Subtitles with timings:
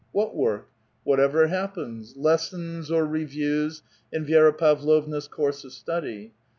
[0.13, 0.67] What work?
[1.03, 6.33] Whatever happens— lessons or reviews, in Vi^ra Pavlovna's course of study.